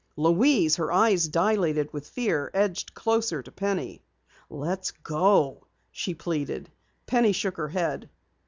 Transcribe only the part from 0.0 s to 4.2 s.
Louise, her eyes dilated with fear, edged closer to Penny.